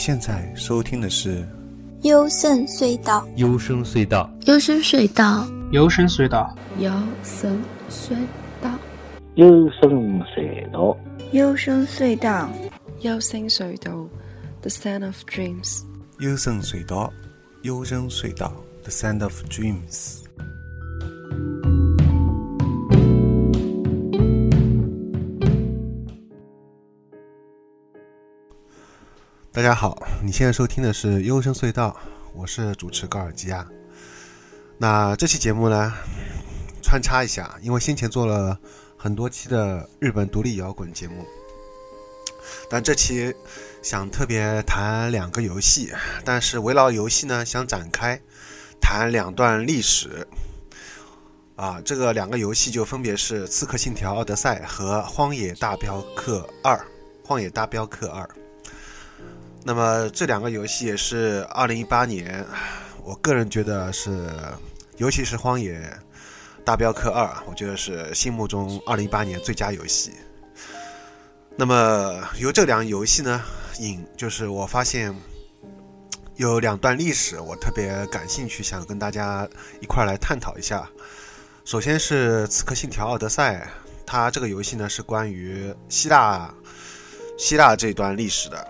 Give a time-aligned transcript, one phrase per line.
[0.00, 1.42] 现在收听的是
[2.04, 3.28] 《幽深隧道》。
[3.36, 7.62] 幽深隧道，幽深隧道，幽深隧道，幽深
[7.94, 8.16] 隧
[8.64, 8.72] 道，
[9.34, 10.96] 幽深隧道，
[11.32, 12.48] 幽深隧道，
[13.02, 14.08] 幽深隧道
[14.62, 15.82] ，The Sound of Dreams。
[16.18, 17.12] 幽深隧道，
[17.60, 20.20] 幽深隧道，The Sound of Dreams。
[29.60, 31.90] 大家好，你现在收听的是《幽深隧道》，
[32.34, 33.68] 我是主持高尔基亚。
[34.78, 35.92] 那这期节目呢，
[36.82, 38.58] 穿插一下，因为先前做了
[38.96, 41.26] 很多期的日本独立摇滚节目，
[42.70, 43.34] 但这期
[43.82, 45.92] 想特别谈两个游戏，
[46.24, 48.18] 但是围绕游戏呢，想展开
[48.80, 50.26] 谈两段历史。
[51.56, 56.74] 啊，这个两个游戏就分别是《刺客信条：奥德赛》和《荒野大镖客二》。
[57.28, 58.24] 《荒野大镖客二》。
[59.62, 62.44] 那么这两个游戏也是二零一八年，
[63.04, 64.28] 我个人觉得是，
[64.96, 65.80] 尤其是《荒野
[66.64, 70.12] 大镖客二》，我觉得是心目中二零一八年最佳游戏。
[71.56, 73.42] 那么由这两个游戏呢
[73.80, 75.14] 引，就是我发现
[76.36, 79.46] 有两段历史，我特别感兴趣，想跟大家
[79.82, 80.88] 一块来探讨一下。
[81.66, 83.56] 首先是《刺客信条：奥德赛》，
[84.06, 86.50] 它这个游戏呢是关于希腊
[87.36, 88.66] 希腊这段历史的。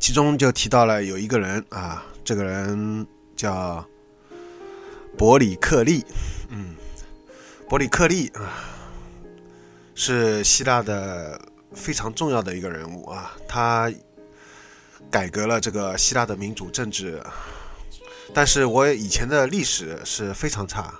[0.00, 3.84] 其中就提到了有一个人啊，这个人叫
[5.18, 6.04] 伯里克利，
[6.48, 6.74] 嗯，
[7.68, 8.48] 伯里克利啊，
[9.94, 11.38] 是希腊的
[11.74, 13.92] 非常重要的一个人物啊，他
[15.10, 17.22] 改革了这个希腊的民主政治，
[18.32, 20.94] 但是我以前的历史是非常差，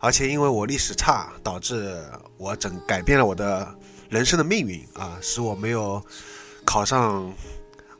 [0.00, 2.02] 而且因为我历史差，导致
[2.36, 3.72] 我整改变了我的
[4.08, 6.02] 人生的命运啊，使我没有
[6.64, 7.32] 考上。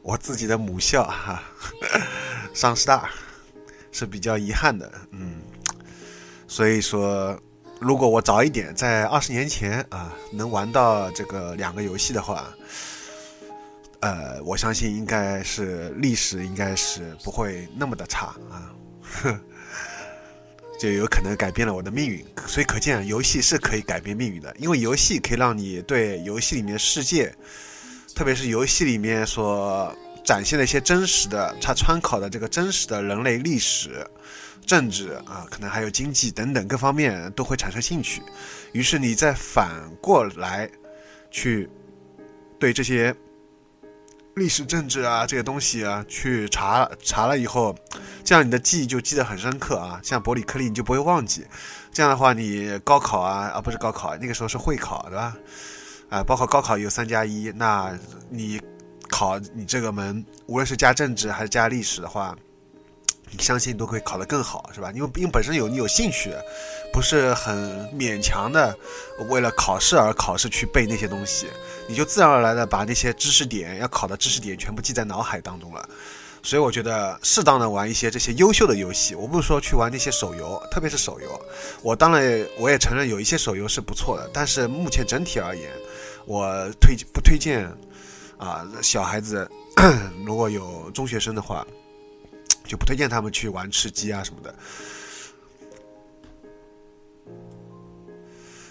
[0.08, 1.42] 我自己的母校哈，
[2.54, 3.10] 上师大
[3.92, 5.42] 是比较遗憾的，嗯，
[6.46, 7.38] 所以说，
[7.78, 12.48] 如果我早一点，在二十年前啊，能玩到这个两个游戏的话，
[14.00, 18.72] 呃，我相信应该是历史应该是不会那么的差啊，
[20.80, 22.24] 就有可能改变了我的命运。
[22.46, 27.30] 所以可见，游戏是可以改变命运的，因为游戏可以让你对游戏里面世界。
[28.18, 34.04] 特别是游戏里面所展现的一些真实的，它参考的这个真实的人类历史、
[34.66, 38.20] 政治啊，可能还有经济等等各方面都会产生兴趣。
[38.72, 39.70] 于是你再反
[40.02, 40.68] 过来
[41.30, 41.70] 去
[42.58, 43.14] 对这些
[44.34, 47.72] 历史、政治啊这些东西啊去查查了以后，
[48.24, 50.00] 这样你的记忆就记得很深刻啊。
[50.02, 51.46] 像伯里克利你就不会忘记。
[51.92, 55.36] 这样的话，你高考啊啊不是高考，那个时候是会考对吧？
[56.08, 57.96] 啊，包括高考有三加一，那
[58.30, 58.60] 你
[59.08, 62.34] 考你这个门，无论是加政治还是加历史的话，
[63.30, 64.90] 你相信都会考得更好，是吧？
[64.92, 66.32] 因为因为本身有你有兴趣，
[66.94, 68.74] 不是很勉强的
[69.28, 71.46] 为了考试而考试去背那些东西，
[71.86, 75.86] 你就自然而然的把那些知识点要考的知识点全部记在脑海当中了。
[76.42, 81.38] 所以我觉得适当的玩一些这些优秀的游戏，我不是说去玩那些手游，特别是手游，
[81.82, 85.70] 我当然我也承认有一些手游是不错的，但是目前整体而言。
[86.28, 87.66] 我推不推荐
[88.36, 88.68] 啊？
[88.82, 89.50] 小孩子
[90.26, 91.66] 如果有中学生的话，
[92.66, 94.54] 就不推荐他们去玩吃鸡啊什么的。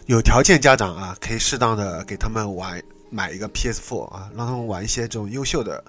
[0.06, 2.80] 有条件家长啊，可以适当的给他们玩
[3.10, 5.84] 买一个 PS4 啊，让他们玩一些这种优秀的。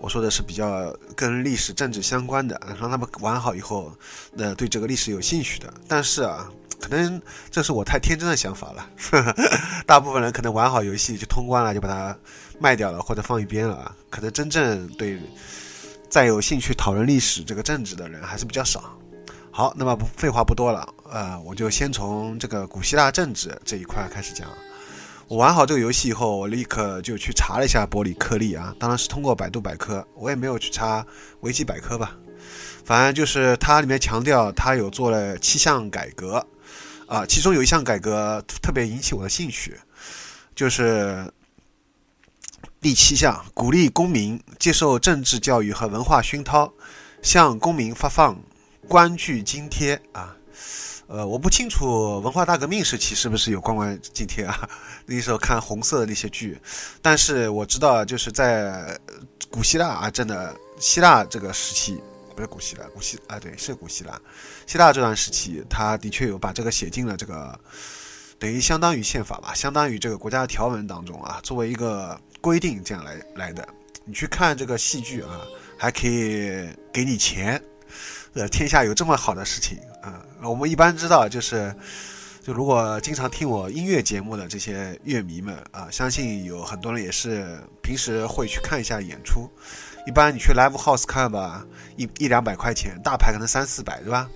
[0.00, 3.92] 我说的是比较跟历史政治相关的，让他们玩好以后，
[4.32, 5.74] 那对这个历史有兴趣的。
[5.88, 6.48] 但是啊。
[6.82, 9.34] 可能这是我太天真的想法了，呵 呵
[9.86, 12.14] 大部分人可能玩好游戏就通关了，就把它
[12.58, 13.94] 卖掉了或者放一边了啊。
[14.10, 15.18] 可能真正对
[16.10, 18.82] 再有兴趣讨论历史这个政治的人还是比较少。
[19.50, 24.48] 好，那么废话不多了，呃，我就先从这个古希腊政治这一块开始讲。
[25.28, 31.06] 我玩好这个游戏以后，我立刻就去查了一下伯里克利啊，当然是通过百度百科，我也没有去查
[31.40, 32.16] 维基百科吧。
[32.84, 36.44] 反正就是它里面强调，它有做了七项改革。
[37.12, 39.78] 啊，其中有一项改革特别引起我的兴趣，
[40.54, 41.30] 就是
[42.80, 46.72] 第七项，鼓励公民接受政治教育和文化熏陶，
[47.20, 48.42] 向公民发放
[48.88, 50.34] 官具津贴啊。
[51.06, 54.66] 呃，我不清楚文化大革命时期是不是有官官津贴啊？
[55.04, 56.58] 那时候看红色的那些剧，
[57.02, 58.98] 但是我知道就是在
[59.50, 62.02] 古希腊啊，真的希腊这个时期。
[62.32, 64.20] 不是古希腊，古希啊，对，是古希腊。
[64.66, 67.58] 希腊这段时期，他的确有把这个写进了这个，
[68.38, 73.66] 等于相当于宪法吧，相当于这个国家条文当中啊，作为一个规定这样来来的。
[74.04, 75.40] 你去看这个戏剧啊，
[75.78, 77.62] 还可以给你钱，
[78.34, 80.24] 呃，天下有这么好的事情啊！
[80.42, 81.74] 我们一般知道就是。
[82.44, 89.48] 就如果经常听我音乐节目的这些乐迷们啊，相信有很多人也是平时会去看一下演出。
[90.06, 91.64] 一般你去 live house 看吧，
[91.96, 94.28] 一一两百块钱，大牌可能三四百，对吧？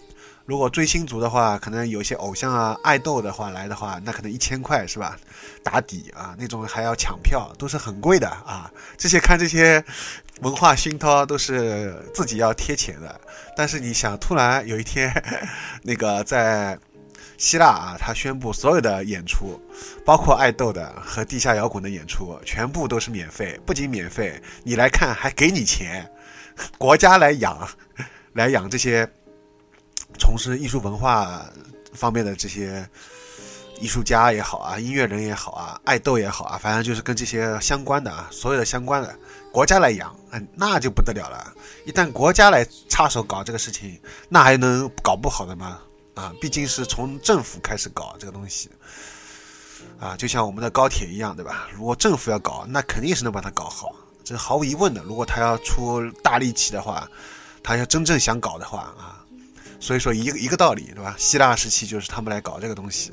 [0.44, 5.18] 如果追星族的话，可能有些偶像啊、爱豆的话来的话，那可能一千块是吧？
[5.64, 8.70] 打底啊，那种还要抢票，都是很贵的啊。
[8.96, 9.84] 这些看这些
[10.42, 13.20] 文化熏陶都是自己要贴钱的。
[13.56, 15.12] 但是你想，突然有一天，
[15.82, 16.78] 那个在。
[17.38, 19.60] 希腊啊，他宣布所有的演出，
[20.04, 23.58] 包括爱豆的和地下摇滚的演出，全部都是免费。
[23.66, 26.10] 不仅免费，你来看还给你钱，
[26.78, 27.68] 国家来养，
[28.32, 29.08] 来养这些
[30.18, 31.44] 从事艺术文化
[31.92, 32.88] 方面的这些
[33.80, 39.14] 艺术家也好啊，音乐人也好啊，爱豆也好啊，反正就是跟这些相关的啊，所有的相关的，
[39.52, 41.52] 国家来养，嗯，那就不得了了。
[41.84, 44.00] 一旦国家来插手搞这个事情，
[44.30, 45.78] 那还能搞不好的吗？
[46.16, 48.70] 啊，毕竟是从政府开始搞这个东西，
[50.00, 51.68] 啊，就像我们的高铁一样，对吧？
[51.74, 55.02] 如果政府要搞，那肯定是能把它搞好，这毫无疑问的。
[55.02, 57.06] 如果他要出大力气的话，
[57.62, 59.20] 他要真正想搞的话啊，
[59.78, 61.14] 所以说一个一个道理，对吧？
[61.18, 63.12] 希腊时期就是他们来搞这个东西，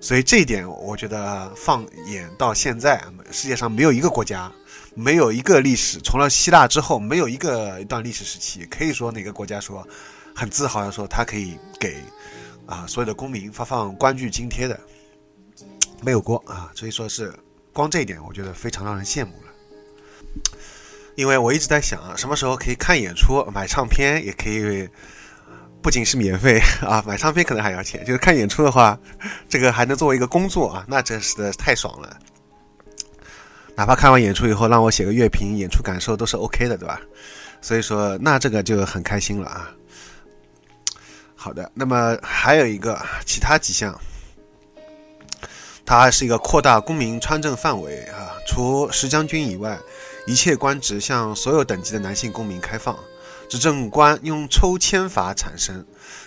[0.00, 3.02] 所以这一点我觉得放眼到现在，
[3.32, 4.48] 世界上没有一个国家，
[4.94, 9.84] 没有一个历史，除了希腊之后，没有一个一段历史时期，可以说哪个国家说
[10.36, 12.00] 很自豪的说他可以给。
[12.68, 14.78] 啊，所有的公民发放关剧津贴的
[16.02, 17.34] 没有过啊，所以说是
[17.72, 19.48] 光这一点，我觉得非常让人羡慕了。
[21.16, 24.86] 因为我一直在想，什么时候可以看演出、买唱片，也可以
[25.82, 28.04] 不仅是免费啊，买唱片可能还要钱。
[28.04, 28.96] 就是看演出的话，
[29.48, 32.18] 这个还能作为一个工作啊，那真是的太爽了。
[33.74, 37.00] 哪怕看完演出以后，让我写个乐评、演出感受都是 OK 的，对吧？
[37.60, 39.72] 所以说，那这个就很开心了啊。
[41.48, 43.98] 好的，那么还有一个其他几项，
[45.86, 49.78] 它是一个扩大公民参政范围啊，除石将军以外，
[50.26, 52.94] 一切官职向所有等级的男性公民开放，
[53.48, 55.82] 执政官用抽签法产生，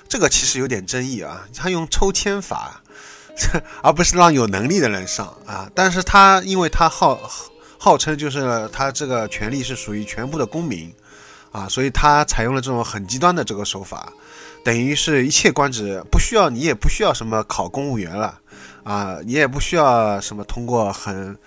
[0.09, 2.81] 这个其实有点争议啊，他用抽签法，
[3.83, 7.19] 而不是让有能力的人上啊，但是他因为他号
[7.77, 10.91] 号称就是他这个权利是属于全部的公民
[11.51, 14.11] 啊，所以他采用了这种很极端的这个手法。
[14.63, 18.39] 等于是一切官职不需要你，也不需要什么考公务员了，
[18.83, 21.37] 啊，你也不需要什么通过很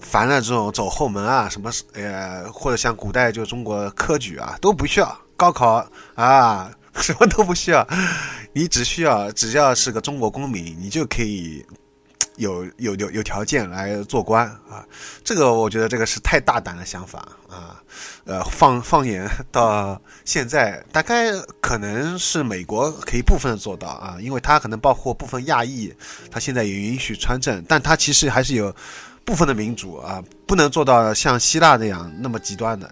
[0.00, 7.86] 烦的这种走后门啊，什么呃，或者像古代就中国科举啊，都不需要高考啊， 什么都不需要，
[8.52, 11.64] 你只需要只要是个中国公民，你就可以。
[12.38, 14.86] 有有有有条件来做官啊，
[15.22, 17.18] 这个我觉得这个是太大胆的想法
[17.48, 17.82] 啊，
[18.24, 25.92] 呃，放放眼到现在，大概可能是美国可以部分做到啊，因为它可能包括部分亚裔，
[26.30, 28.74] 它现在也允许参政，但它其实还是有
[29.24, 32.88] 部分的民主啊，不能做到像希腊那样那么极端的。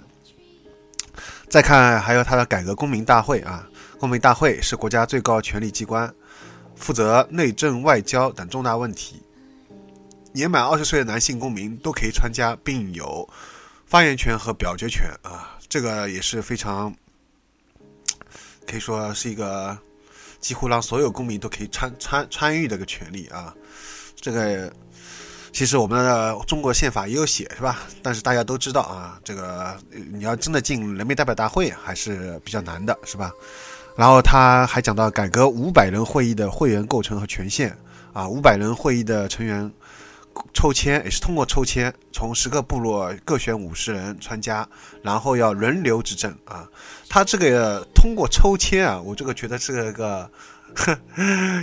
[1.48, 3.64] 再看还有它的改革公民大会啊，
[4.00, 6.12] 公民大会是国家最高权力机关，
[6.75, 9.22] 负责内政外交等重大问题。
[10.36, 13.26] 年满二十岁的男性公民都可以参加，并有
[13.86, 16.94] 发言权和表决权啊，这个也是非常
[18.69, 19.76] 可以说是一个
[20.38, 23.55] 几乎让所有公民都可以参参参与的一个权利啊。
[24.14, 24.70] 这个
[25.55, 27.84] 其实我们的中国宪法也有写，是吧？
[28.02, 33.32] 但是大家都知道啊，这个你要真的进人民代表大会还是比较难的，是吧？
[33.96, 37.74] 然后他还讲到改革五百人会议的会员构成和权限
[38.12, 39.72] 啊，五百人会议的成员。
[40.52, 44.66] 抽签也是通过抽签，从十个部落各选五十人参加，
[45.02, 46.66] 然后要轮流执政啊。
[47.08, 50.31] 他这个通过抽签啊，我这个觉得是个，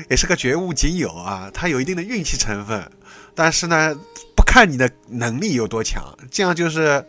[0.09, 1.49] 也是个绝无仅有啊。
[1.53, 2.91] 他有一定的运气成分，
[3.33, 3.95] 但是呢，
[4.35, 7.03] 不看你的能力有多强，这样就是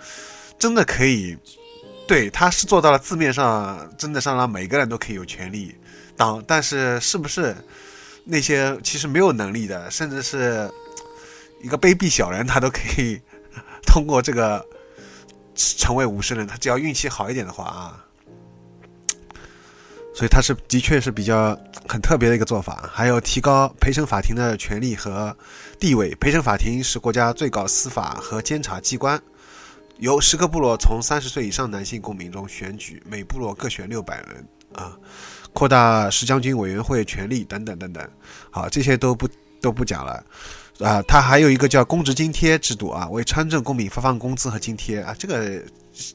[0.58, 1.36] 真的可以。
[2.08, 5.74] 对，他是做到了字面上，真的上让每个人都可以有权利
[6.16, 7.54] 当，但是是不是
[8.24, 10.70] 那些其实没有能力的，甚至是。
[11.64, 13.18] 一个卑鄙小人，他都可以
[13.86, 14.62] 通过这个
[15.54, 16.46] 成为武士人。
[16.46, 18.04] 他只要运气好一点的话啊，
[20.14, 22.90] 所以他是的确是比较很特别的一个做法。
[22.92, 25.34] 还有提高陪审法庭的权利和
[25.80, 26.14] 地位。
[26.16, 29.18] 陪审法庭是国家最高司法和监察机关，
[29.96, 34.94] 由十个部落从三十岁以上男性公民中选举，每部落各选六百人啊。
[35.54, 38.06] 扩大石将军委员会权力等等等等。
[38.50, 39.26] 好，这些都不
[39.62, 40.22] 都不讲了。
[40.80, 45.62] 啊，它还有一个叫公职津贴制度啊，为参政公民发放工资和津贴啊，这个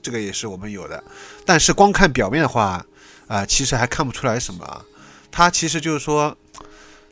[0.01, 1.01] 这个也是我们有的。
[1.45, 2.85] 但是光看表面的话，
[3.27, 4.83] 啊，其实还看不出来什么啊。
[5.31, 6.35] 它其实就是说，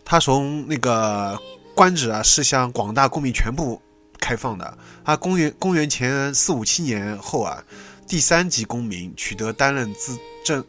[0.04, 1.40] 它从那个
[1.74, 3.82] 官职啊是向广大公民全部
[4.20, 4.78] 开放的。
[5.06, 7.64] 它公元公元前四五七年后啊，
[8.08, 10.64] 第三级公民取得担任资政。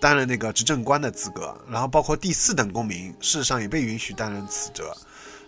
[0.00, 4.84] 担任那个执政官的资格，然后包括第四等公民，事实上也被允许担任此职。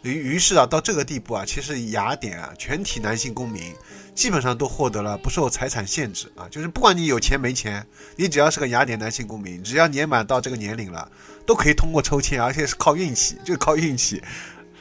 [0.02, 3.74] 于于是啊，到这个地步啊，其实雅典啊，全体男性公民
[4.14, 11.10] 基本上都获得了不受财产限制啊，就是不管你有钱没钱，你只要是个雅典男性公民，只要年满到这个年龄了，
[11.46, 14.22] 都可以通过抽签，而且是靠运气，就靠运气，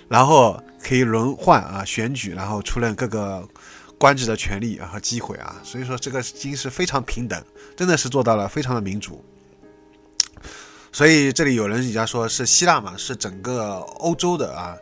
[0.07, 3.47] 然后可以轮换啊，选举，然后出任各个
[3.97, 5.61] 官职的权利和机会啊。
[5.63, 7.43] 所以说，这个已经是非常平等，
[7.75, 9.23] 真的是做到了非常的民主。
[10.91, 14.75] 所以这里有人人家说是希腊嘛，是整个欧洲的啊，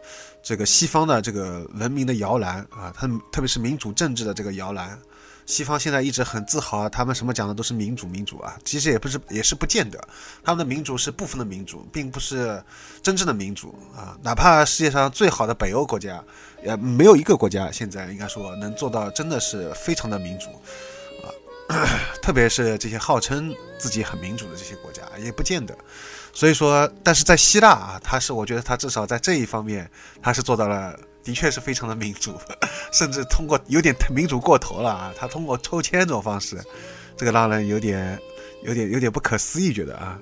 [0.48, 4.98] 这个西方的这个文明的摇篮啊，他特别是民主政治的这个摇篮。
[5.46, 10.00] 西方现在一直很自豪，他们什么讲的都是民主民主啊，其实也不是也是不见得，
[10.46, 12.64] 他们的民主是部分的民主，并不是
[13.04, 14.18] 真正的民主啊。
[14.24, 16.24] 哪怕世界上最好的北欧国家，
[16.64, 20.48] 也没有一个国家现在应该说能做到真的是非常的民主
[21.26, 21.28] 啊。
[22.24, 25.78] 特别是这些号称自己很民主的这些国家，也不见得。
[26.38, 29.90] 所以说，但是在希腊啊，他是我觉得他至少在这一方面，
[30.22, 32.40] 他是做到了，的确是非常的民主，
[32.94, 35.12] 甚至通过有点民主过头了啊。
[35.18, 36.64] 他通过抽签这种方式，
[37.18, 38.20] 这个让人有点、
[38.62, 40.20] 有点、有点不可思议，觉得啊。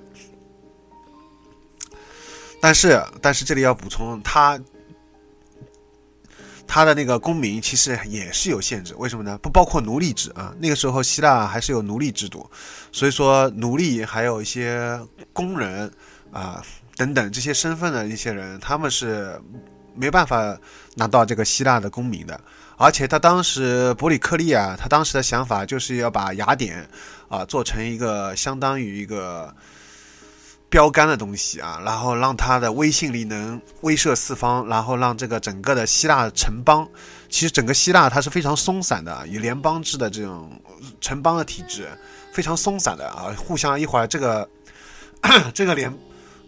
[2.62, 4.58] 但是，但是这里要补充，他。
[6.66, 9.38] 他的那个公民其实也是有限制，为什么呢？
[9.38, 10.54] 不包括奴隶制啊。
[10.58, 12.48] 那个时候希腊还是有奴隶制度，
[12.92, 15.00] 所以说奴隶还有一些
[15.32, 15.90] 工人
[16.32, 16.62] 啊
[16.96, 19.40] 等等这些身份的一些人，他们是
[19.94, 20.58] 没办法
[20.94, 22.38] 拿到这个希腊的公民的。
[22.76, 26.86] 而且他当时伯里克利啊，他当时的想法就是要把雅典
[27.28, 29.54] 啊做成一个相当于一个。
[30.68, 36.86] 标杆的东西啊，然后让他的威信力能威慑四方，然后让这个整个的希腊城邦，
[37.28, 40.50] 其实整个希腊它是非常松散的，以联邦制的这种
[41.00, 41.88] 城邦的体制，
[42.32, 44.48] 非常松散的啊，互相一会儿这个
[45.54, 45.88] 这个联，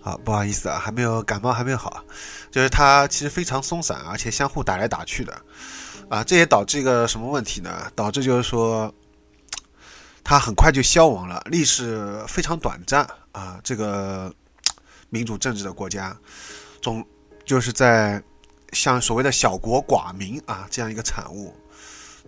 [0.02, 2.02] 啊不好意思啊，还没有感冒还没有好，
[2.50, 5.40] 就是它其实非常松散，而且相互打来打去的，
[6.08, 7.70] 啊，这也导致一个什么问题呢？
[7.94, 8.92] 导致就是说。
[10.30, 13.58] 它很快就消亡了，历史非常短暂啊！
[13.64, 14.30] 这个
[15.08, 16.14] 民主政治的国家，
[16.82, 17.02] 总
[17.46, 18.22] 就是在
[18.74, 21.56] 像所谓的小国寡民啊这样一个产物。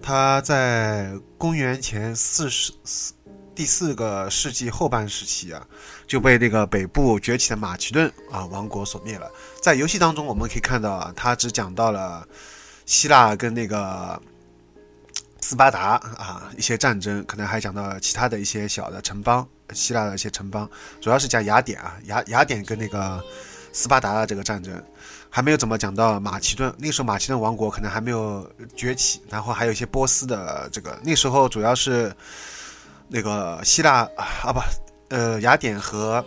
[0.00, 3.12] 它在公元前四十四
[3.54, 5.62] 第四个世纪后半时期啊，
[6.06, 9.30] 就被那个北部崛起的马其顿啊王国所灭了。
[9.62, 12.26] 在游戏当中，我们可以看到啊，它只讲到了
[12.86, 14.18] 希腊跟那个。
[15.50, 23.20] 斯巴达啊，一些战争可能还讲到其他的一些小的城邦，希腊的一些城邦，主要是讲雅典啊，雅雅典跟那个
[23.72, 24.80] 斯巴达的这个战争，
[25.28, 26.72] 还没有怎么讲到马其顿。
[26.78, 32.14] 那时候马其顿王国可能还没有崛起，然后还有一些波斯的这个，那时候主要是
[33.08, 34.08] 那个希腊
[34.44, 34.60] 啊不，
[35.08, 36.24] 呃雅典和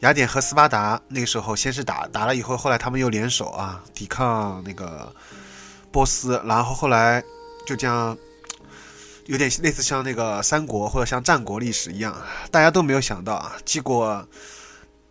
[0.00, 5.14] 雅典和斯巴达那个时候先是打打了以后，后来他们又联手啊抵抗那个
[5.92, 7.22] 波斯，然后后来。
[7.70, 8.18] 就这样，
[9.26, 14.28] 有点类似像那个三国或者像战国历史一样，大家都没有想到啊，结果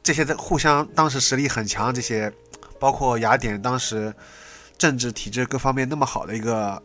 [0.04, 2.30] 这些在互相当时实力很强，这些
[2.78, 4.14] 包括雅典当时
[4.78, 6.84] 政治体制各方面那么好的一个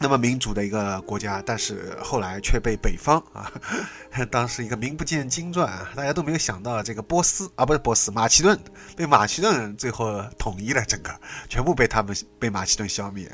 [0.00, 3.48] 那么民主的一个国家，但是后来却被北方啊，
[4.32, 8.58] 当时一个名不见经传啊，大家都没有想到这个波斯啊，不是波斯，马其顿
[8.96, 11.14] 被马其顿最后统一了，整个
[11.48, 13.30] 全部被他们被马其顿消灭。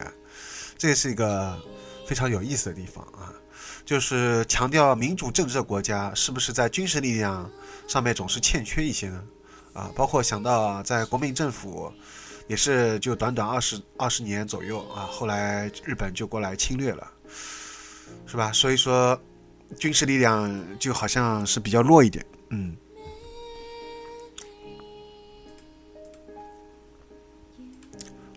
[0.78, 1.58] 这是一个
[2.06, 3.32] 非常有意思的地方啊，
[3.84, 7.50] 就是强调民主政治的国家是不是在军事力量
[7.88, 9.22] 上面总是欠缺一些呢？
[9.72, 11.92] 啊，包括想到在国民政府
[12.46, 17.10] 也是就短短二十二十年左右啊，后来日本就过来侵略了，
[18.26, 18.52] 是吧？
[18.52, 19.20] 所以说
[19.78, 22.24] 军事力量就好像是比较弱一点，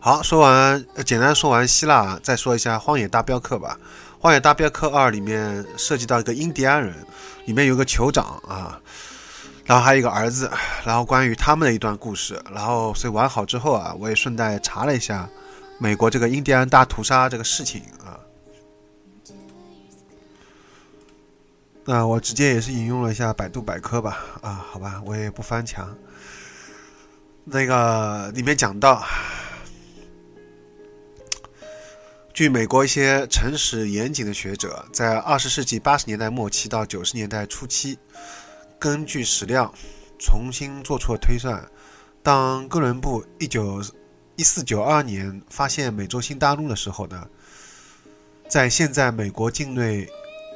[0.01, 3.77] 好，说完，简单说完希腊，再说一下《荒野大镖客》吧。
[4.21, 6.95] 《荒野大镖客二》里面涉及到一个印第安人，
[7.43, 8.79] 里面有个酋长啊，
[9.65, 10.49] 然后还有一个儿子，
[10.85, 12.41] 然后关于他们的一段故事。
[12.49, 15.27] 然后所以玩好之后啊，我也顺带查了一下
[15.79, 18.15] 美国这个印第安大屠杀这个事情啊。
[21.83, 24.17] 那我直接也是引用了一下百度百科吧。
[24.41, 25.93] 啊，好吧，我也不翻墙。
[27.43, 29.03] 那个里面讲到。
[32.39, 37.99] 据美国一些诚实严谨的学者，在二十世纪八十年代末期到九十年代初期，
[38.79, 39.73] 根据史料
[40.17, 41.61] 重新做出了推算，
[42.23, 43.83] 当哥伦布一九
[44.37, 47.27] 一四九二年发现美洲新大陆的时候呢，
[48.47, 50.07] 在现在美国境内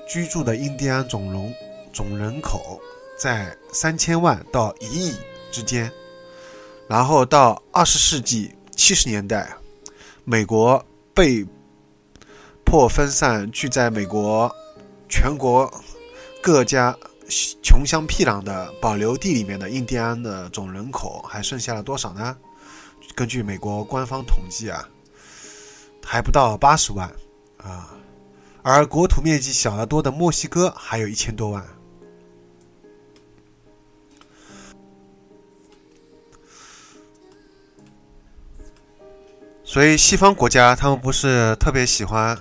[0.07, 1.53] 居住的印第安总容
[1.91, 2.79] 总人口
[3.19, 5.17] 在三千万到一亿
[5.51, 5.91] 之间，
[6.87, 9.53] 然后到二十世纪七十年代，
[10.23, 10.81] 美国
[11.13, 11.45] 被
[12.65, 14.53] 破分散，聚在美国
[15.08, 15.72] 全国
[16.41, 16.98] 各家
[17.62, 22.36] 穷乡僻壤的保留地里面的印第安的总人口还剩下了多少呢？
[23.15, 24.89] 根据美国官方统计啊，
[26.03, 27.08] 还不到八十万
[27.58, 27.96] 啊，
[28.63, 31.63] 而国土面积小得多的墨西哥还有一千多万。
[39.63, 42.38] 所以西方国家他们不是特别喜欢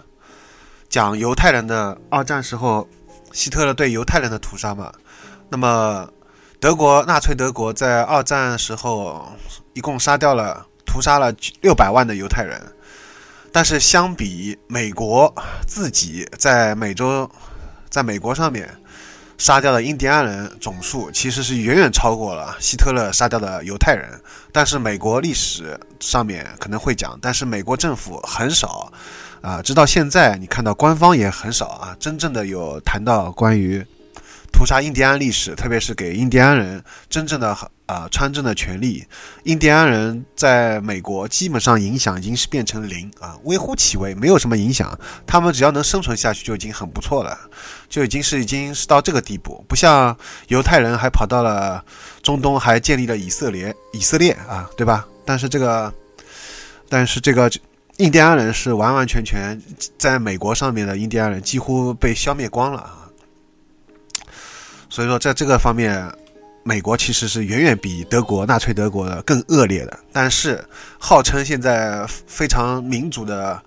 [0.93, 2.87] 讲犹太人的二战时候
[3.33, 4.93] 希特勒对犹太人的屠杀嘛？
[5.49, 6.07] 那么
[6.61, 9.27] 德国纳粹德国在二战时候
[9.73, 12.61] 一共杀掉了屠杀了六百万的犹太人，
[13.51, 15.35] 但是相比美国
[15.67, 17.29] 自己在美洲
[17.89, 18.69] 在美国上面
[19.39, 24.21] 杀掉的印第安人总数，其实是远远超过了希特勒杀掉的犹太人。
[24.53, 28.93] 但是美国历史上面可能会讲，但是美国政府很少
[29.43, 33.85] 啊，直到现在你看到官方也很少啊，真正的有谈到关于
[34.53, 37.57] 屠杀印第安历史，特别是给印第安人真正的
[37.87, 39.05] 啊穿政的权利。
[39.45, 44.97] 印第安人在美国基本上影响已经是变成零啊，微乎其微，没有什么影响。
[45.27, 47.37] 他们只要能生存下去就已经很不错了，
[47.89, 50.17] 就已经是已经是到这个地步，不像
[50.49, 51.85] 犹太人还跑到了。
[52.23, 55.05] 中东还建立了以色列，以色列啊，对吧？
[55.27, 55.93] 但是这个，
[56.89, 57.51] 但是这个
[57.99, 59.61] 印第安人是完完全全
[59.99, 62.99] 在美国上面的印第安人几乎被消灭光了啊。
[64.89, 66.11] 所以说，在这个方面，
[66.65, 69.99] 美国其实是远远比德国纳粹德国的更恶劣的。
[70.13, 70.63] 但是，
[70.99, 73.63] 号称现在非常民主的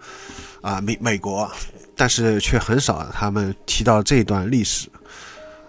[0.62, 1.50] 啊美美国，
[1.96, 4.88] 但是却很少他们提到这段历史。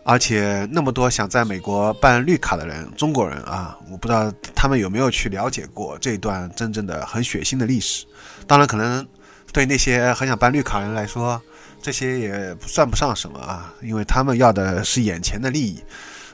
[0.09, 8.07] 而且那么多想在美国办绿卡的人，中国人啊，我不知道他们有没有去了解过这一段真正的很血腥的历史。
[8.47, 9.05] 当然，可能
[9.53, 11.42] 对那些很想办绿卡人来说，
[11.83, 15.83] 这些也算不上什么啊，因为他们要的是眼前的利益。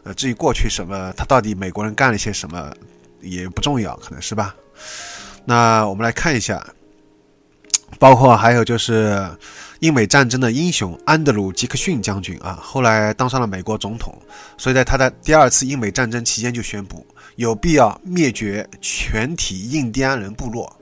[0.04, 2.70] 呃，至于过去什么，他到底美国人干了些什么
[3.22, 4.54] 也不重要，可能是吧。
[5.46, 6.62] 那我们来看一下，
[7.98, 9.26] 包括还有就是。
[9.83, 14.16] 英美战争的英雄安德鲁·杰克逊将军啊，后来当上了美国总统，
[14.57, 20.73] 所以在他的第二次英美战争期间就宣布有必要灭绝全体印第安人部落。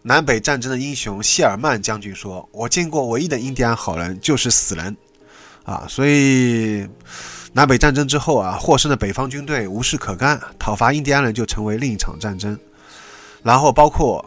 [0.00, 4.96] 南北战争的英雄谢尔曼将军说：“我见过唯一的印第安好人就是死人。”
[5.64, 6.88] 啊，所以
[7.52, 12.58] 南北战争之后啊，获胜的北方军队无事可干，讨伐印第安人就成为另一场战争。
[13.42, 14.24] 然后包括。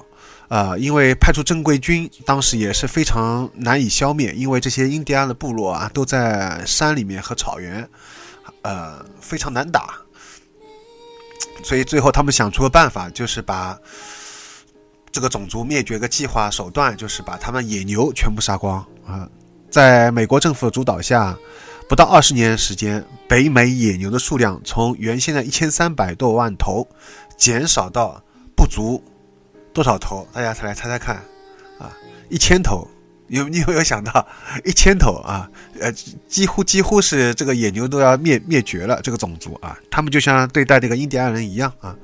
[0.51, 7.89] 啊，因为派出正规军，当时也是非常难以消灭，因为这些印第安的部落啊都在山里面和草原，
[8.61, 9.95] 呃，非常难打，
[11.63, 13.79] 所以最后他们想出个办法，就是把
[15.09, 19.25] 这个种族灭绝的计划手段，就是把他们野牛全部杀光啊！
[19.69, 21.33] 在美国政府的主导下，
[21.87, 26.85] 不到二十年时间，北美野牛的数量从原先的一千三百多万头
[27.37, 28.21] 减少到
[28.53, 29.01] 不足。
[29.73, 30.27] 多少头？
[30.33, 31.15] 大家来猜猜看，
[31.79, 31.91] 啊，
[32.29, 32.87] 一千头，
[33.27, 34.27] 有你有没有想到
[34.65, 35.49] 一千头啊？
[35.79, 35.91] 呃，
[36.27, 41.95] 几乎几乎是这个野牛都要灭灭绝了，这个种族啊，他们就像对待这个印第安人一样啊，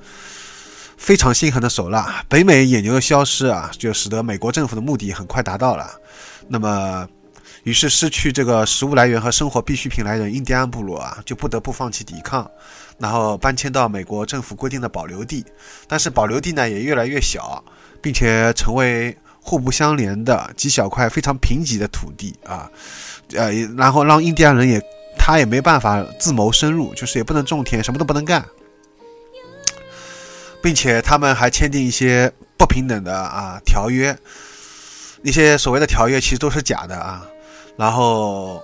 [0.98, 2.24] 非常心狠的手辣。
[2.30, 5.90] 北美野牛的消失啊，就使得美国政府的目的很快达到了。
[6.48, 7.08] 那么，
[7.64, 12.50] 于是失去这个食物来源和生活必需品来源，印第安部落啊，就不得不放弃抵抗。
[13.00, 15.46] 然后搬迁到美国政府规定的保留地，
[15.88, 17.64] 但是保留地呢也越来越小，
[18.02, 22.70] 并且成为互不相连的几小块非常贫瘠的土地啊，
[23.34, 24.82] 呃，然后让印第安人也
[25.18, 28.44] 他也没办法自谋生路，就是也不能种田，什么都不能干，
[30.62, 34.18] 并且他们还签订一些不平等的啊条约，
[35.22, 37.26] 那些所谓的条约其实都是假的啊，
[37.78, 38.62] 然后。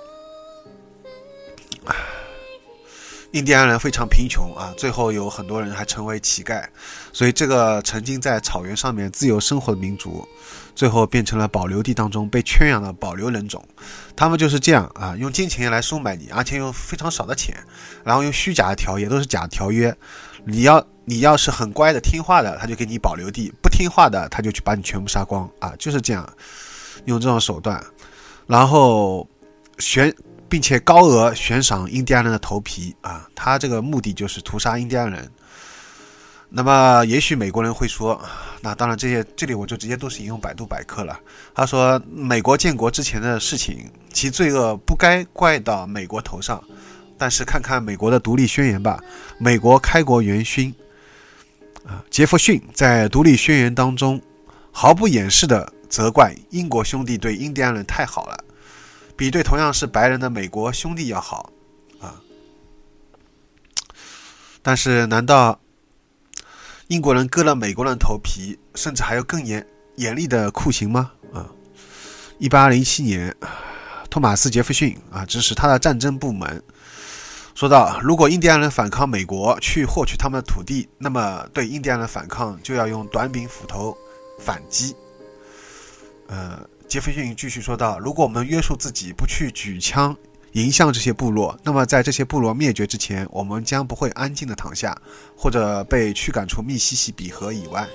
[3.33, 6.63] 印第安人非常贫穷啊，最后有很多人还成为乞丐，
[7.11, 10.23] 所以这个曾经在草原上面自由生活的民族，
[10.75, 13.63] 最后变成了保留地当中被圈养的保留人种。
[14.15, 17.55] 他们就是这样啊，用金钱来收买你，而且用非常少的钱，
[18.03, 19.95] 然后用虚假的条约，都是假条约。
[20.45, 26.23] 你要你要是很乖的听话的，他就给你保留地；不听话的，他就去把你全部杀光啊，就是这样。
[27.05, 27.83] 用这种手段，
[28.45, 29.27] 然后
[29.79, 30.13] 选，
[30.53, 35.27] 并且高额悬赏印第安人的头皮啊，他这个目的就是屠杀印第安人。
[36.47, 38.21] 那么，也许美国人会说，
[38.61, 41.19] 那当然这些这里我就直接都是引用百度百科了。
[41.55, 46.63] 他说，美国建国之前的事情，其罪恶不该怪到美国头上。
[47.17, 48.99] 但是看看美国的独立宣言吧，
[49.39, 50.71] 美国开国元勋
[51.83, 54.21] 啊，杰弗逊在独立宣言当中
[54.71, 58.37] 毫不掩饰地责怪英国兄弟对印第安人太好了，
[59.15, 61.51] 比对同样是白人的美国兄弟要好
[61.99, 62.21] 啊。
[64.61, 65.59] 但是，难道？
[66.87, 71.11] 英国人割了美国人头皮，甚至还有更严严厉的酷刑吗？
[71.33, 71.49] 啊，
[72.37, 73.35] 一八零七年，
[74.09, 76.61] 托马斯·杰弗逊啊指使他的战争部门
[77.55, 83.97] 说道：“如果印第安人反抗美国去获取他们的土地，那么对印第安人反抗就要用短柄斧头
[84.37, 84.93] 反击。”
[86.27, 90.15] 呃，杰弗逊继续说道：“如果我们约束自己不去举枪。”
[90.53, 94.95] 迎向这些部落，那么在这些部落灭绝之前，我们将不会安静的躺下，
[95.35, 97.87] 或者被驱赶出密西西比河以外。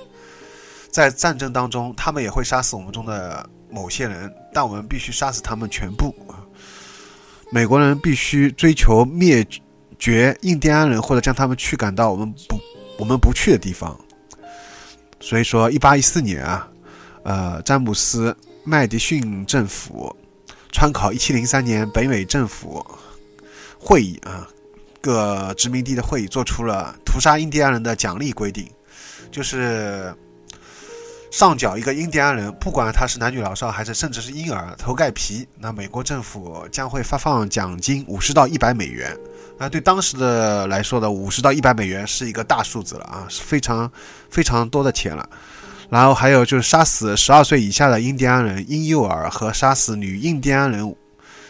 [0.91, 6.13] 在战争当中，他们也会杀死我们中的某些人，但我们必须杀死他们全部。
[7.49, 9.47] 美国人必须追求灭
[9.97, 12.59] 绝印第安人，或者将他们驱赶到我们不
[12.97, 13.97] 我们不去的地方。
[15.21, 16.67] 所以说，一八一四年啊，
[17.23, 20.15] 呃，詹姆斯麦迪逊政府。
[20.71, 22.85] 参考一七零三年北美政府
[23.79, 24.47] 会议啊，
[25.01, 28.69] 各殖民地的会议做出了屠杀印第安人的奖励规定，
[29.31, 30.13] 就是
[31.31, 39.17] 上缴一个印第安人，不管他是男女老少还是甚至是婴儿头盖皮，那美国政府将会发放奖金五十到一百美元。
[39.57, 43.91] 啊，对当时的来说的五十到一百美元是一个大数字了啊，是非常
[44.29, 45.27] 非常多的钱了。
[45.89, 50.95] 然后还有就是杀死十二岁以下的印第安人婴幼儿和杀死女印第安人，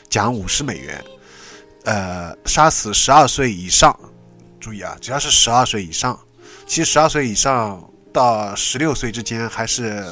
[0.10, 1.04] 奖五十美元。
[1.84, 3.98] 呃，杀死十二岁以上，
[4.60, 6.18] 注意啊，只要是十二岁以上，
[6.68, 10.06] 其实十二岁以上到十六岁之间还是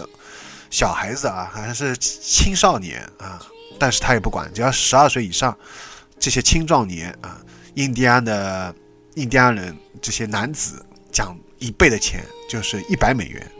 [0.69, 3.39] 小孩子啊，还是青少年啊，
[3.77, 5.55] 但是他也不管，只要十二岁以上
[6.17, 7.39] 这些青壮年啊，
[7.75, 8.73] 印第安的
[9.15, 13.51] 印第安人这些男子奖一倍的钱，就是一百美元。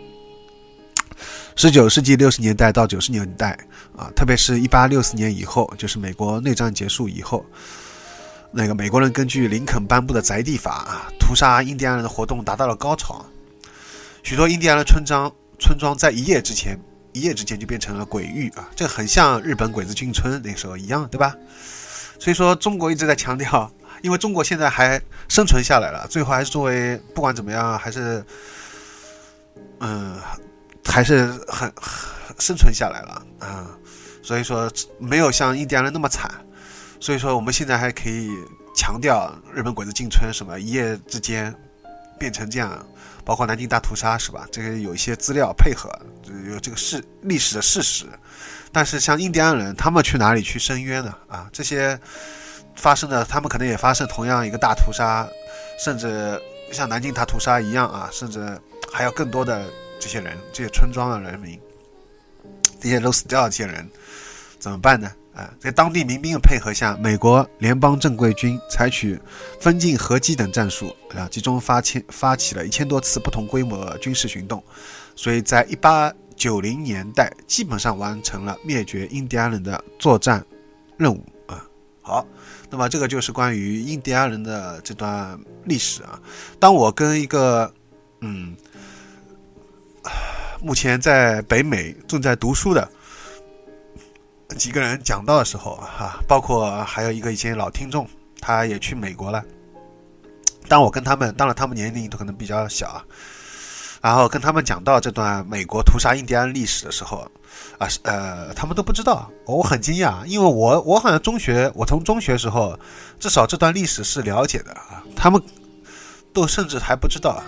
[1.59, 3.57] 十九世纪六十年代到九十年代
[3.97, 7.43] 啊，特别是一八六四年以后，就是美国内战结束以后，
[8.51, 13.25] 那个美国人根据林肯颁布的宅地法啊，屠杀印第安人的活动达到了高潮，
[14.21, 16.79] 许多印第安的村庄村庄在一夜之前
[17.11, 21.35] 一夜之间就变成了鬼域啊，这很像日本鬼子进村那时候一样，对吧？
[22.19, 23.71] 所以说中国一直在强调，
[24.03, 28.23] 因为中国现在还生存下来了，最后还是作为不管怎么样还是
[29.79, 30.21] 嗯。
[30.87, 31.71] 还是很
[32.39, 33.67] 生存下来了啊，
[34.23, 36.29] 所以说没有像印第安人那么惨，
[36.99, 38.31] 所以说我们现在还可以
[38.75, 41.53] 强调日本鬼子进村什么一夜之间
[42.17, 42.83] 变成这样，
[43.23, 44.47] 包括南京大屠杀是吧？
[44.51, 45.89] 这个有一些资料配合，
[46.49, 48.05] 有这个事历史的事实。
[48.71, 51.13] 但是像印第安人，他们去哪里去申冤呢？
[51.27, 51.99] 啊，这些
[52.75, 55.27] 发生的，他们可能也发生同样一个大屠杀，
[55.83, 58.59] 甚至像南京大屠杀一样啊，甚至
[58.91, 59.65] 还有更多的。
[59.99, 61.59] 这些人，这些村庄的人民，
[62.79, 63.89] 这些都死掉的这些人，
[64.59, 65.11] 怎么办呢？
[65.33, 69.19] 啊，在当地民兵的配合下，美国联邦正规军采取
[69.59, 74.63] 分进合击等战术，啊，集中发千发起了一千多次不同规模的军事行动，
[75.15, 80.43] 所以在一八九零年代基本上完成了灭绝印第安人的作战
[80.97, 81.63] 任务啊。
[82.01, 82.25] 好，
[82.71, 86.19] 那么这个就是关于印第安人的这段历史啊。
[86.59, 87.71] 当我跟一个
[88.21, 88.55] 嗯。
[90.61, 92.87] 目前在北美正在读书的
[94.57, 98.07] 几个人讲到的时候，哈，包括还有一个以前老听众，
[98.39, 99.43] 他也去美国了。
[100.67, 103.05] 当我跟他们，当然他们年龄都可能比较小啊，
[104.01, 107.29] 然后跟他们讲到这段美国屠杀印第安历史的时候，
[107.77, 112.77] 啊，呃，他们都不知道，我很惊讶，因为我我好像中学，我从中学时候
[113.19, 115.41] 至少这段历史是了解的啊，他们
[116.33, 117.41] 都甚至还不知道。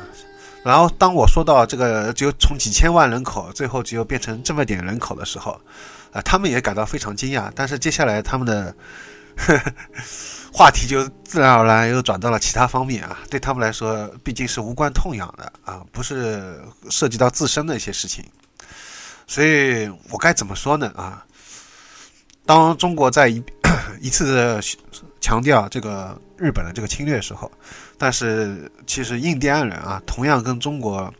[0.61, 5.59] 然后，当我说到这个只有从几千万人口，最后只有变成这么点人口的时候，
[6.11, 7.49] 啊，他们也感到非常惊讶。
[7.55, 8.75] 但是接下来他们的
[10.51, 13.17] 话题就自然而然又转到了其他方面啊。
[13.29, 18.25] 对他们来说，毕竟是无关痛痒的啊，不是涉及到自身的一些事情。
[19.27, 20.91] 所以我该怎么说呢？
[20.93, 21.25] 啊，
[22.45, 23.41] 当中国在一
[24.01, 24.59] 一次
[25.21, 27.49] 强调这个日本的这个侵略的时候。
[27.99, 31.13] 但是，其实印第安人啊，同样跟中国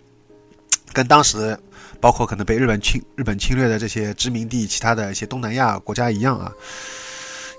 [0.94, 1.60] 跟当时
[2.00, 6.50] 包括可能被日本侵日本侵略的这些殖民地、其他的一些东南亚国家一样啊，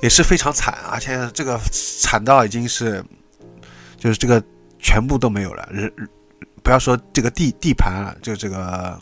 [0.02, 3.04] 也是非常惨，而且这个惨到已经是
[3.98, 4.42] 就是这个
[4.78, 5.92] 全部都没有了，人
[6.62, 8.98] 不要说这个地地盘了，就这个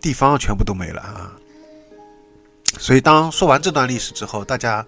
[0.00, 1.32] 地方全部都没了啊。
[2.78, 4.86] 所以当说完这段历史之后，大家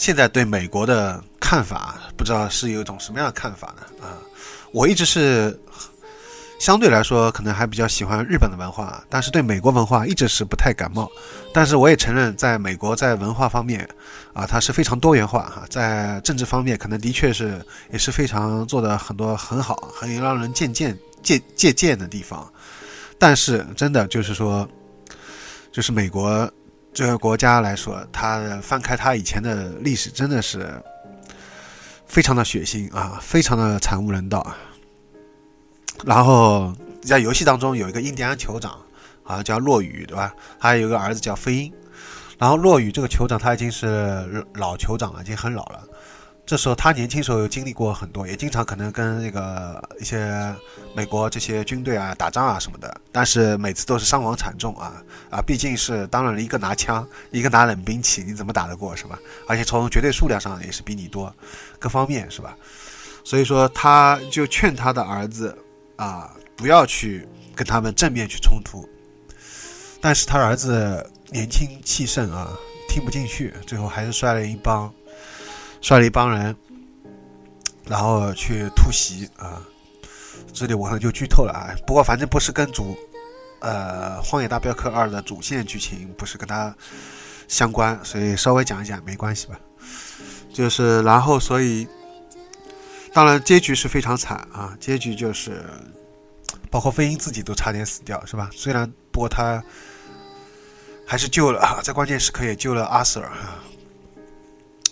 [0.00, 3.82] 现在对美国的看法，不知道是有一种什么样的看法呢？
[4.02, 4.16] 啊，
[4.72, 5.60] 我一直是。
[6.58, 11.10] 相对来说，可能还比较喜欢日本的文化，但是对美国文化一直是不太感冒。
[11.54, 13.88] 但是我也承认，在美国在文化方面，
[14.34, 15.64] 啊，它是非常多元化哈。
[15.70, 22.50] 在政治方面，可能的确是也是非常做的很多很好，很让人借鉴借借鉴的地方。
[23.18, 24.68] 但是真的就是说，
[25.72, 26.50] 就是美国
[26.92, 30.70] 这个国家来说，他翻开他以前的历史，真的是
[32.06, 34.56] 非常的血腥啊，非常的惨无人道啊。
[36.04, 38.76] 然后在游戏当中有一个印第安酋长，
[39.22, 40.34] 啊叫落雨，对吧？
[40.58, 41.72] 还有一个儿子叫飞鹰。
[42.38, 45.84] 然后落雨这个酋长他已经是老酋长了，已经很老了。
[46.46, 50.52] 这时候他年轻时候有经历过很多，也经常可能跟那个一些
[50.94, 55.40] 美国这些军队啊打仗啊什么的，但是每次都是伤亡惨重啊啊！
[55.40, 59.18] 毕竟是当然了一个拿枪，一个拿冷兵器，你怎么打得过是吧？
[59.46, 61.34] 而且从绝对数量上也是比你多，
[61.78, 62.56] 各方面是吧？
[63.24, 65.56] 所以说他就劝他的儿子。
[66.00, 68.88] 啊，不要去跟他们正面去冲突。
[70.00, 72.56] 但是他儿子年轻气盛啊，
[72.88, 74.90] 听不进去，最后还是率了一帮，
[75.82, 76.56] 率了一帮人，
[77.84, 79.62] 然后去突袭啊。
[80.60, 81.74] 这里我可能就剧透了啊。
[81.86, 82.96] 不过反正不是跟主，
[83.60, 86.74] 呃，《荒野大镖客二》的主线剧情不是跟他
[87.48, 89.58] 相关，所以稍微讲一讲没关系吧。
[90.52, 91.88] 就是然后所以。
[93.12, 94.72] 当然，结局是非常惨啊！
[94.78, 95.64] 结局就是，
[96.70, 98.48] 包括飞鹰自己都差点死掉，是吧？
[98.52, 99.60] 虽然不过他
[101.04, 103.58] 还是救了，在关键时刻也救了阿 Sir 啊，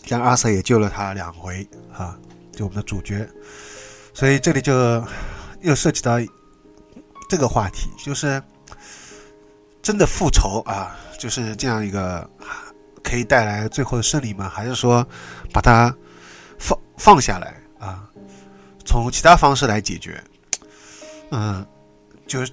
[0.05, 1.65] 像阿 Sir 也救了他两回
[1.97, 2.19] 啊，
[2.51, 3.25] 就我们的主角。
[4.13, 5.01] 所以这里就
[5.61, 6.19] 又涉及到
[7.29, 8.43] 这个话题，就是
[9.83, 12.29] 真的复仇啊，就是这样一个
[13.03, 14.49] 可以带来最后的胜利吗？
[14.49, 15.07] 还是说
[15.53, 15.95] 把它
[16.59, 18.09] 放放下来啊？
[18.85, 20.23] 从其他方式来解决，
[21.31, 21.67] 嗯，
[22.27, 22.53] 就是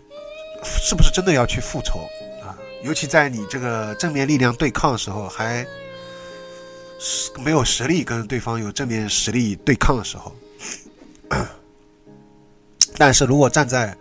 [0.64, 2.00] 是不是真的要去复仇
[2.44, 2.58] 啊？
[2.84, 5.66] 尤其在你这个正面力量对抗的时候，还
[7.40, 10.36] 没有实力跟对方有正面实力对抗的时候。
[12.98, 13.96] 但是如果站在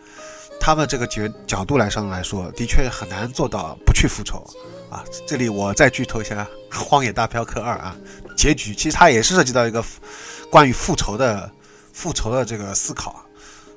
[0.61, 4.45] 他们这个角角度来上来说，的确很难做到不去复仇
[4.91, 5.05] 啊。
[5.27, 7.97] 这里我再剧透一下《荒野大镖客二》啊，
[8.37, 9.85] 结局其实它也是涉及到一个
[10.51, 11.51] 关于复仇的。
[11.97, 13.25] 复仇的这个思考，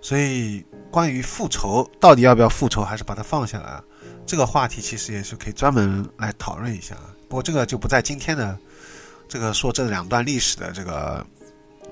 [0.02, 3.80] 所以关于复仇到底要不要复仇，还是把它放下来，
[4.26, 6.96] 这个话题其实也是可以专门来讨论一下。
[7.30, 8.58] 不过这个就不在今天的
[9.28, 11.24] 这个说这两段历史的这个，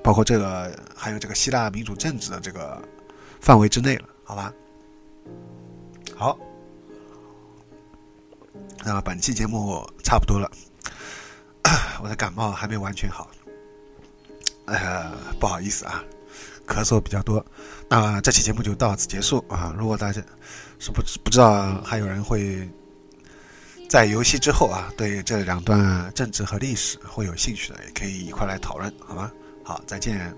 [0.02, 2.82] 包括这个还有这个希腊民主政治的这个
[3.46, 4.52] 范围之内了，好吧？
[6.16, 6.36] 好，
[8.84, 10.50] 那本期节目差不多了，
[12.02, 13.30] 我的感冒还没完全好，
[14.64, 16.02] 呃，不好意思啊。
[16.66, 17.46] 咳嗽比较多，
[17.88, 19.72] 那这期节目就到此结束啊！
[19.78, 20.20] 如果大家
[20.80, 22.68] 是不不知道还有人会
[23.88, 29.30] 在游戏之后啊，对这两段政治和历史会有兴趣的，也可以一块来讨论，好吗？
[29.62, 30.34] 好，再见。